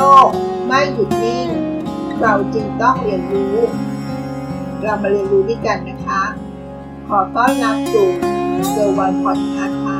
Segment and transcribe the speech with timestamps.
[0.00, 0.28] ลก
[0.66, 1.48] ไม่หยุดนิ่ง
[2.20, 3.56] เราจึงต้องเรียนรู้
[4.82, 6.22] เรามาเรียนรู้ด้วยกันนะคะ
[7.08, 8.08] ขอต้อนรับสู่
[8.70, 9.98] เซอร์วันพอดคาส์ค่ะ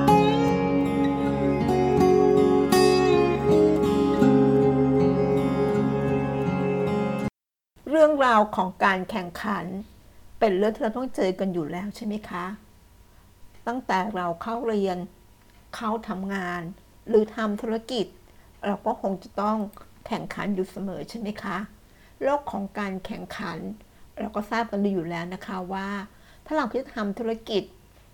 [7.90, 9.64] เรื่องราวของการแข่งขัน
[10.38, 12.44] เป็นเรื่องที่เราต้องเจอกันอยู่แล้วใช่ไหมคะ
[13.66, 14.98] ตั้งแต่เราเข้าเรียน
[15.76, 16.62] เข้าทำงาน
[17.08, 18.06] หรือทำธุรกิจ
[18.66, 19.56] เราก็คงจะต้อง
[20.10, 21.58] แข่งขันอยู่เสมอใช่ไหมคะ
[22.22, 23.58] โลกของการแข่งขัน
[24.18, 25.88] เราก็ทราบกันดีอยู่แล้วนะคะว่า
[26.46, 27.62] ถ้าเราคิดทำธุรกิจ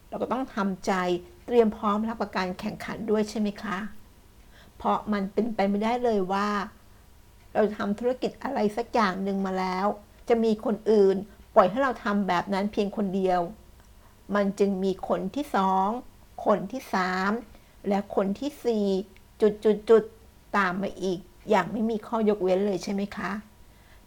[0.09, 0.93] เราก็ต้องทำใจ
[1.47, 3.79] เตรียมพร้อมรับกับการแข่งขันด้วยใช่ไหมคะ
[4.77, 6.49] เพราะมันเป็นไปไม่ได้เลยว่า
[7.55, 9.87] เราทำธุรกิจอะไรสักอย่างหนึ่งมาแล้ว
[10.29, 11.17] จะมีคนอื่น
[11.55, 13.41] ปล่อยให้เราทำแบบนั้นเพียงคนเดียว
[14.35, 15.89] มันจึงมีคนที่สอง
[16.47, 17.31] คนที่สาม
[17.89, 18.87] และคนที่สี่
[19.41, 20.03] จุดจุดจุด
[20.57, 23.31] ตามมาอีก อย่างไม่มีข้อยกเว้นเลยใช่ไหมคะ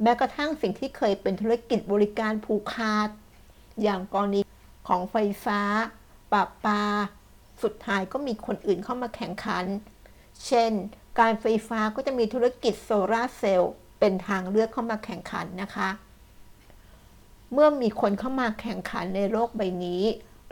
[0.01, 3.09] แม้กระทั่งสิ่งที่เคยเป็นธุรกิจบริการผูกขาด
[3.81, 4.41] อย่างกรณี
[4.87, 5.15] ของไฟ
[5.45, 5.61] ฟ้า
[6.31, 6.81] ปราปา
[7.63, 9.65] สุดท้ายก็มีคนอื่นเข้ามาแข่งขัน
[10.45, 10.71] เช่น
[11.19, 15.89] การไฟฟ้าก็จะมีธุรกิจโซลาเซลล์เป็นทางเลือกเข้ามาแข่งขันนะคะ
[17.53, 20.03] เมื่อมีคนเข้ามาแข่งขันในโลกใบนี้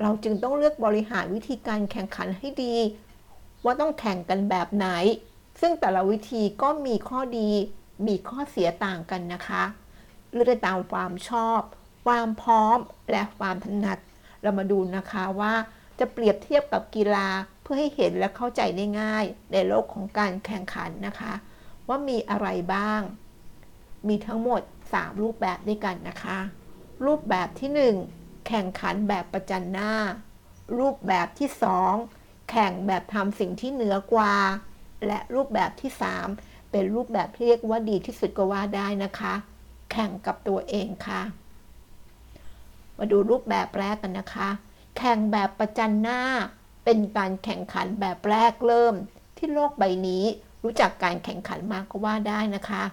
[0.02, 2.76] เราจึงต้องเลือกบริหารวิธีการแข่งขันให้ดี
[3.66, 4.88] ว่าต้องแข่งกันแบบไหน
[5.60, 7.50] ซึ่งแต่ละวิธีก็มีข้อดี
[8.08, 9.64] มีข้อเสียต่างกันนะคะ
[10.32, 11.60] เลือกตามความชอบ
[12.06, 12.78] ความพร้อม
[13.12, 13.98] และความถนัด
[14.42, 15.54] เรามาดูนะคะว่า
[16.00, 17.28] จะเปรียบเทียบกับกีฬา
[17.62, 21.34] เพื่อให้เห็นและเข้าใจได้ง่าย ในโลกของการแข่งขันนะคะ
[21.88, 23.02] ว่ามีอะไรบ้าง
[24.08, 26.40] มีทั้งหมด 3 รูปแบบด้วยกันนะคะ
[27.06, 29.94] รูปแบบที่ 1 แข่งขันแบบประจันหน้า
[30.78, 31.50] รูปแบบที่
[32.00, 34.34] 2 แข่งแบบทำสิ่งที่เหนือกว่า
[35.06, 35.92] และรูปแบบที่
[36.31, 39.34] 3 เป็นรูปแบบที่เรียกว่าดีที่สุดก็ว่าได้นะคะ
[39.92, 41.22] แข่งกับตัวเองค่ะ
[42.98, 44.49] มาดูรูปแบบแรกกันนะคะ
[44.98, 46.22] แข่งแบบประจันหน้า
[46.86, 48.95] เป็นการแข่งขันแบบแรกเริ่ม
[49.38, 50.23] ที่โลกใบนี้
[50.64, 52.83] รู้จักการแข่งขันมากก็ว่าได้นะคะ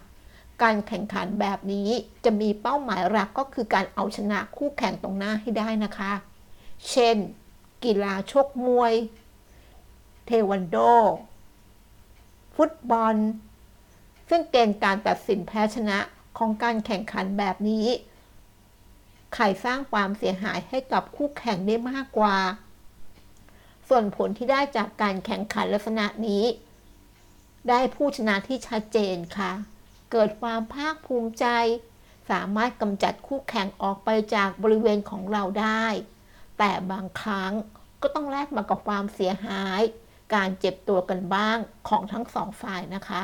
[0.63, 1.89] การแข่งขันแบบนี้
[2.25, 6.13] จะมีเป้าหมายหลักก็คือการเอาชนะคู่แข่งตรงหน้าให้ได้นะคะ
[6.91, 7.17] เช่น
[7.85, 8.95] กีฬาชกมวย
[10.27, 10.77] เทควันโด
[12.57, 13.17] ฟุตบอล
[14.29, 15.99] ซึ่งเกณฑ์การตัดสินแพ้ชนะ
[16.39, 17.87] ของการแข่งขันแบบนี้
[19.35, 22.37] ใครสร้างความเสียหายให้กับคู่แข่งได้มากกว่า
[23.89, 26.45] ส่วนผลที่ได้จากการแข่งขันลักษณะนี้
[27.69, 29.53] ได้ผู้ชนะที่ชัดเจนค่ะ
[30.13, 31.47] เกิดความภาคภูมิใจ
[32.31, 35.85] สามารถกำจัดคู่แข่งออกไปจากบริเวณของเราได้
[36.59, 37.53] แต่บางครั้ง
[38.03, 39.81] ก็ต้องแลกมากับความเสียหาย
[40.35, 41.57] การเจ็บตัวกันบ้าง
[41.89, 43.23] ของทั้งสองฝ่ายนะคะ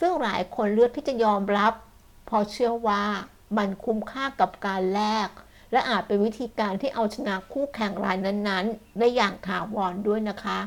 [0.00, 1.72] ซึ่งหลายคนเลือกที่จะยอมรับ
[2.28, 3.04] พราะเชื่อว่า
[3.56, 5.28] มันคุ้มค่ากับการแลก
[5.72, 10.58] และอาจเป็นวิธีการที่เอาชนะคู่แข่งรายนั้นๆ ได้อย่างถาวรด้วยนะคะ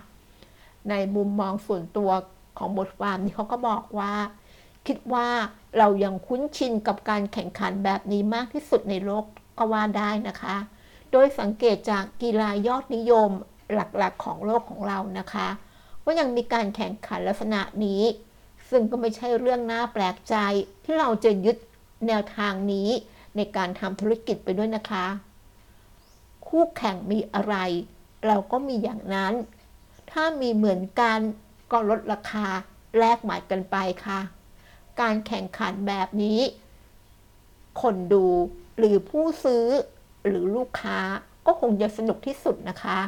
[0.89, 2.11] ในมุมมองส่วนตัว
[2.57, 4.13] ของบทความนี้เขาก็บอกว่า
[4.87, 5.27] คิดว่า
[5.77, 9.25] เรายังคุ้นชินกับการแข่งขันแบบนี้มากที่สุดในโลก
[9.57, 10.55] ก็ว่าได้นะคะ
[11.11, 13.31] โดยสังเกตจากกีฬายอดนิยม
[13.73, 15.47] หลักๆของโลกของเรานะคะ
[16.03, 18.03] ว่ายังมีการแข่งขันลักษณะนี้
[18.69, 20.35] ซึ่งก็ไม่ใช่เรื่องน่าแปลกใจ
[20.83, 21.57] ที่เราจะยึด
[22.07, 22.89] แนวทางนี้
[23.35, 25.05] ในการทำธุรกิจไปด้วยนะคะ
[26.47, 27.55] คู่แข่งมีอะไร
[28.25, 29.33] เราก็มีอย่างนั้น
[30.11, 31.19] ถ้ามีเหมือนกัน
[31.71, 32.47] ก็ลดราคา
[32.97, 34.19] แลกหมายกันไปค่ะ
[35.01, 36.39] การแข่งขันแบบนี้
[37.81, 38.25] คนดู
[38.77, 39.65] หรือผู้ซื้อ
[40.25, 40.99] หรือลูกค้า
[41.45, 42.99] ก็คงจะสนุกที่สุดนะคะ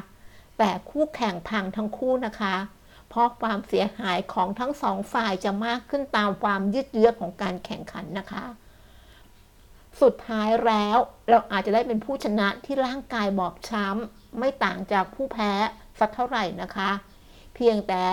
[0.59, 2.55] แต่คู่แข่งพังทั้งคู่นะคะ
[3.09, 8.45] เพราะความเสียหายของทั้งสองฝ่ายจะมากขึ้นตามความยืดเยื้อของการแข่งขันนะคะ
[10.01, 10.97] สุดท้ายแล้ว
[11.29, 15.51] เราอาจจะได้เป็นผู้ชนะที่ร่างกายบอบช้ำไม่ต่างจากผู้แพ้
[15.99, 16.89] สักเท่าไหร่นะคะ
[17.55, 18.03] เพียงแต่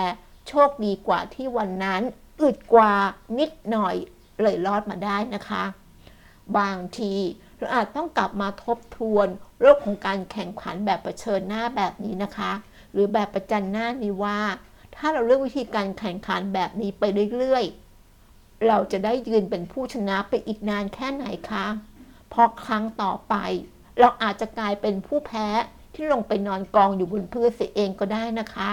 [0.47, 2.01] โชคดีกว่าที่วันนั้น
[2.41, 2.93] อึดกว่า
[3.39, 3.95] นิดหน่อย
[4.41, 5.63] เลยรอดมาได้นะคะ
[6.57, 7.13] บางที
[7.57, 9.27] เราอาจต้องกลับมาทบทวน
[9.61, 12.51] โลกของการแข่งขันแบบประเชิญหน้าแบบนี้นะคะ
[12.91, 14.39] หรือแบบประจันหน้านี้ว่า
[14.95, 21.65] ถ้าเราเลือกวิธีการแข่งขันแบบนี้ไปเรื่อยๆ เราจะได้ยืนเป็นผู้ชนะไปอีกนานแค่ไหนคะ
[22.39, 23.35] พราะครั้งต่อไป
[23.99, 25.47] เราอาจจะกลายเป็นผู้แพ้
[25.93, 28.69] ที่ลงไปนอนกองอยู่บนพื้นเสียเองก็ได้นะคะ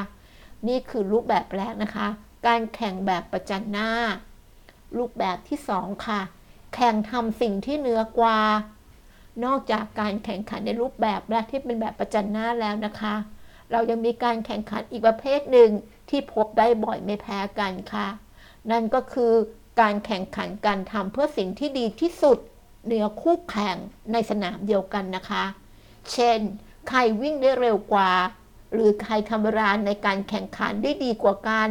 [0.69, 2.09] นี่คือรูปแบบแรกนะคะ
[2.47, 3.91] การแข่งแบบประจันหน้า
[4.97, 6.21] รูปแบบที่สองค่ะ
[6.75, 8.39] แข่งทำสิ่งที่เหนือกว่า
[9.45, 13.15] นอกจากการแข่งขันในรูปแบบแรกที่เป็นแบบประจันหน้าแล้วนะคะ
[13.73, 15.71] เรายังมีการแข่งขันอีกประเภทหนึ่ง
[16.11, 18.09] ที่พบได้บ่อยไม่แพ้กันค่ะ
[18.71, 19.33] นั่นก็คือ
[19.81, 22.39] การแข่งขันการทำเพื่อสิ่งที่ดีที่สุด
[22.85, 23.77] เหนือคู่แข่ง
[24.13, 25.45] ในสนามเดียวกันนะคะ
[26.13, 26.39] เช่น
[26.89, 28.13] ใครวิ่งได้เร็วกว่า
[28.73, 31.69] หรือใครทำเวลาในการแข่งขันได้ดีกว่ากัน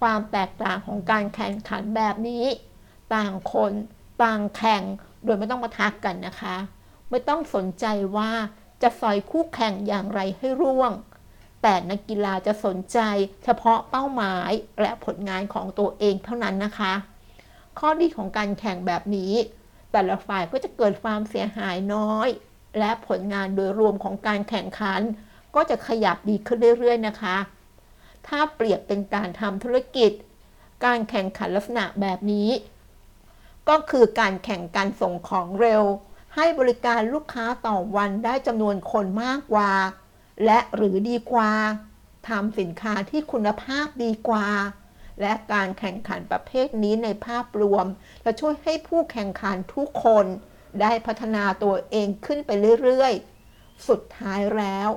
[0.00, 2.44] ความแตกต่างของการแข่งขันแบบนี้
[3.14, 3.72] ต่างคน
[4.22, 4.82] ต่างแข่ง
[5.24, 6.56] โดยไม่ต้องมาทักกันนะคะ
[7.16, 8.32] ไม่ต้องสนใจว่า
[8.82, 10.92] จะสอยคู่แข่งอย่างไรให้ร่วง
[11.62, 12.98] แต่นักกีฬาจะสนใจ
[13.44, 14.50] เฉพาะเป้าหมาย
[14.80, 16.92] และผลงานของตัวเองเท่านั้นนะคะ
[17.78, 19.32] ข้อดีของการแข่งแบบนี้
[19.92, 22.28] แต่ละฝ่ายก็จะเกิดความเสียหายน้อย
[22.78, 25.00] และผลงานโดยรวมของการแข่งขัน
[25.54, 27.36] ก็จะขยับดีขึ้นเรื่อยๆนะคะ
[28.26, 30.10] ถ้าเปรียบเป็นการทำธุรกิจ
[30.84, 32.48] การแข่งขันลักษณะแบบนี้
[33.68, 35.84] ก็คือการแข่งการส่งของเร็ว
[36.34, 39.72] ให้บริการลูกค้าต่อวันได้จำนวนคนมากกว่า
[40.44, 41.52] และหรือดีกว่า
[42.28, 44.48] ทำสินค้าที่คุณภาพดีกว่า
[45.20, 47.86] และการแข่งขันประเภทนี้ในภาพรวม
[48.24, 50.26] จะช่วยให้ผู้แข่งขันทุกคน
[50.80, 52.50] ได้พัฒนาตัวเองขึ้นไป
[52.82, 54.88] เรื่อยๆ สุดท้ายแล้ว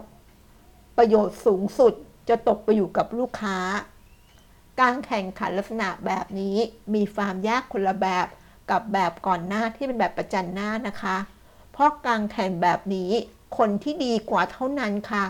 [0.98, 1.94] ประโยชน์สูงสุด
[2.30, 3.60] จะตกไปอยู่กับลูกค้า
[4.82, 6.58] การแข่งขันลักษณะแบบนี้
[6.96, 8.28] มีความยากคนละแบบ
[8.72, 11.18] กับแบบก่อนหน้าที่เป็นแบบประจันหน้านะคะ
[11.72, 13.12] เพราะการแข่งแบบนี้
[13.58, 15.24] คนที่ดีกว่าเท่านั้นค่ะ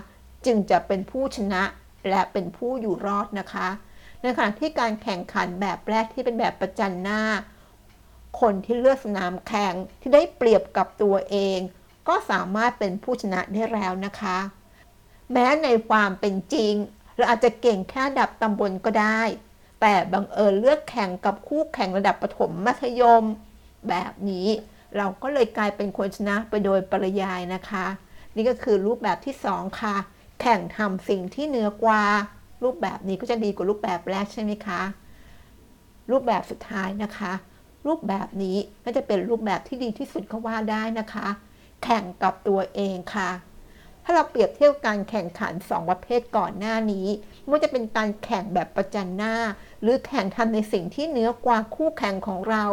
[0.45, 1.63] จึงจะเป็นผู้ชนะ
[2.09, 3.67] และเป็นผู้อยู่รอดนะคะ
[4.21, 7.21] ในขณะที่การแข่งขันแบบแรกที่เป็นแบบประจันหน้า
[8.41, 11.59] คนที่เลือกสนามแข่งที่ได้เปรียบกับตัวเอง
[12.07, 14.37] ก็สามารถเป็นผู้ชนะได้แล้วนะคะ
[15.31, 16.73] แม้ในความเป็นจริง
[17.15, 19.21] เราอาจจะเก่งแค่ดับตำบลก็ได้
[19.81, 23.23] แต่บังเอิญเลือกแข่งกับคู่แข่งระดับประถมมัธยม
[23.89, 24.47] แบบนี้
[24.97, 27.85] เราก็เลยกลายเป็นคนชนะไปโดยปริยายนะคะ
[28.35, 29.95] นี่ก็คือรูปแบบที่ 2 ค่ะ
[30.41, 32.03] แข่งทำสิ่งที่เหนือกว่า
[32.63, 34.81] รูปแบบนี้ก็จะดีกว่ารูปแบบแรกใช่ไหมคะ
[36.11, 37.33] รูปแบบสุดท้ายนะคะ
[37.87, 41.27] รูปแบบนี้ก็จะเป็นรูปแบบที่ดีที่สุดก็ว่าได้นะคะ
[41.83, 43.29] แข่งกับตัวเองค่ะ
[44.09, 47.07] ถ้าเราเปรียบเทียบการแข่งขัน 2 ประเภทก่อนหน้านี้
[47.41, 49.35] ไม่ว่าจะเป็นการแข่งแบบประจันหน้า
[49.81, 52.65] หรือแข่งทำในสิ่งที่เหนือกว่าคู่แข่งของเรา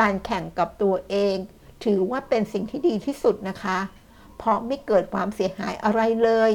[0.00, 1.36] การแข่งกับตัวเอง
[1.84, 3.78] ถือว่าเป็นสิ่งที่ดีที่สุดนะคะ
[4.38, 6.50] เพราะไม่เกิดความเสียหายอะไรเลย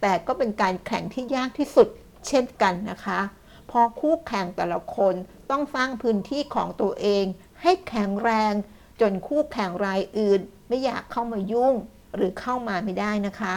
[0.00, 1.88] แต่ก็เป็นการแข่งที่ยากที่สุด
[2.26, 3.20] เช่นกันนะคะ
[3.66, 5.14] เพราะคู่แข่งแต่ละคน
[5.50, 7.24] ต้องสร้างพื้นที่ของตัวเอง
[7.62, 8.54] ให้แข็งแรง
[9.00, 11.74] จนคู่แข่งรายอื่น ไม่อยากเข้ามายุ่ง
[12.16, 13.54] หรือเข้ามาไม่ได้นะคะ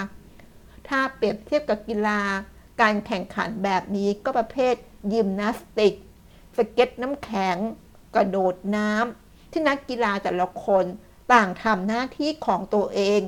[0.87, 2.21] ถ้าเปรียบเทียบกับกีฬา
[2.81, 4.75] การแข่งขันแบบนี้ก็ประเภท
[5.13, 5.93] ยิมนาสติก
[6.57, 7.57] สเก็ตน้ำแข็ง
[8.15, 10.85] กระโดดน้ำที่นักกีฬาแต่ละคน
[11.33, 13.21] ต่างทำหน้าที่ของตัวเอง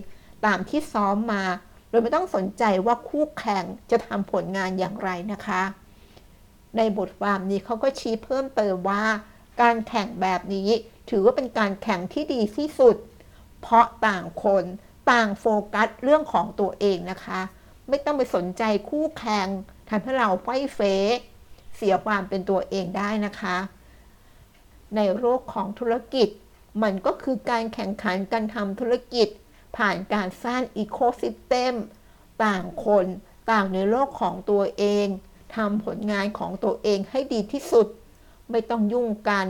[0.45, 1.43] ตามที่ซ้อมมา
[1.89, 5.61] โดยไม่ต้องสนใจว่าคู่แข่งจะทำผลงานอย่างไรนะคะ
[6.77, 9.03] ในบทความนี้เขาก็ชี้เพิ่มเติมว่า
[9.61, 10.69] การแข่งแบบนี้
[11.09, 12.95] ถือว่าเป็นการแข่งที่ดีที่สุด
[13.61, 14.63] เพราะต่างคน
[15.11, 17.41] ต่างโฟกัสเรื่องของตัวเองนะคะ
[17.89, 19.47] ไม่ต้องไปสนใจคู่แข่ง
[19.89, 20.79] ทำให้เราไฟเฟ
[21.75, 23.57] เสียความเป็นตัวเองได้นะคะ
[24.95, 26.29] ในโลกของธุรกิจ
[26.83, 29.27] มันก็คือการแข่งขันการทำธุรกิจ
[29.77, 31.73] ผ่านการสร้างอีโคซิสเต็ม
[32.43, 33.05] ต่างคน
[33.51, 35.07] ต่างในโลกของตัวเอง
[35.55, 37.87] ทำผลงานของตัวเองให้ดีที่สุด
[38.49, 39.47] ไม่ต้องยุ่งกัน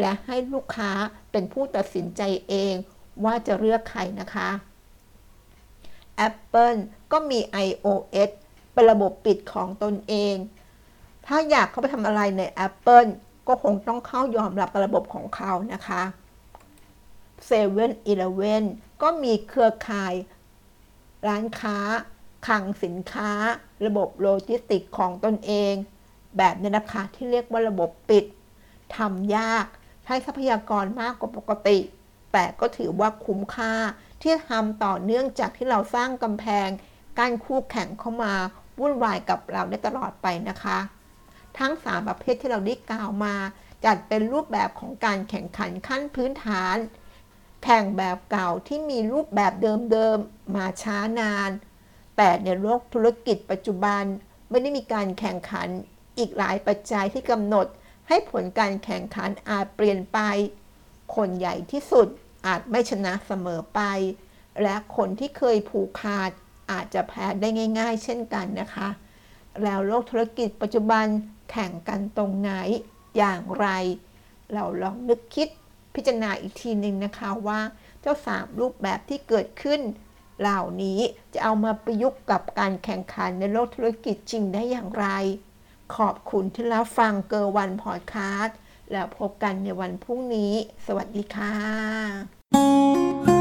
[0.00, 0.92] และให้ลูกค้า
[1.30, 2.74] เป็นผู้ตัดสินใจเอง
[3.24, 4.50] ว่าจะเลือกใครนะคะ
[6.26, 6.78] Apple
[7.12, 8.30] ก็มี iOS
[8.72, 10.36] เป็นระบบปิดของตนเอง
[11.26, 13.08] ถ้าอยากเข้าไปทำอะไรใน Apple
[13.48, 16.02] ก็คงต้องเข้ายอมรับระบบของเขานะคะ
[17.48, 18.62] 7 e เ e ่ e อ
[19.02, 20.14] ก็มีเครือข่าย
[21.28, 21.78] ร้านค้า
[22.46, 23.30] คลังสินค้า
[23.86, 25.74] ระบบโลจิสติกของตนเอง
[26.38, 28.24] แบบนี้นะคะที่เรียกว่าระบบปิด
[28.96, 29.66] ทำยาก
[30.04, 31.78] ใช้ทรัพยากรมากกว่าปกติ
[32.32, 33.72] แต่ก็ถือว่าคุ้มค่า
[34.22, 36.68] ที่ทำต่อเนื่องจากที่เราสร้างกำแพง
[37.18, 38.34] การคู่แข่งเข้ามา
[38.80, 40.78] วุ่นวายกับเราได้ตลอดไปนะคะ
[41.58, 43.34] ทั้ง 3 ประเภทที่เราได้กล่าวมา
[43.84, 46.76] จัดเป็นรูปแบบของการแข่งขันขั้นพื้นฐาน
[47.64, 51.50] แข่งแบบเก่าที่มีรูปแบบเดิมๆมาช้านาน
[52.16, 54.02] แต่ในโลกธุรกิจปัจจุบัน
[54.48, 55.68] ไม่ได้มีการแข่งขัน
[56.18, 57.66] อีกหลายปัจจัยที่กำหนด
[58.08, 60.18] ให้ผลการแข่งขันอาจเปลี่ยนไป
[61.14, 62.08] คนใหญ่ที่สุด
[62.46, 63.80] อาจไม่ชนะเสมอไป
[64.62, 66.30] และคนที่เคยผูกขาด
[66.72, 68.88] อาจจะแพ้ได้ง่าย ๆ เช่นกันนะคะ
[69.62, 71.06] แล้วโลกธุรกิจปัจจุบัน
[71.50, 72.52] แข่งกันตรงไหน
[73.16, 73.66] อย่างไร
[74.52, 75.48] เราลองนึกคิด
[75.94, 77.60] พิจารณาอีกทีหนึ่งนะคะว่า
[78.00, 79.80] เจ้าสามรูปแบบที่เกิดขึ้น
[80.40, 81.00] เหล่านี้
[81.32, 85.06] จะเอามาประยุกต์กับการแข่งขันในโลกธุรกิจจริงได้อย่างไร
[85.96, 88.56] ขอบคุณที่รับฟังเกอร์วันพอดคาสต์
[88.92, 90.52] แล้วพบกันในวันพรุ่งนี้
[90.86, 93.31] สวัสดีค่ะ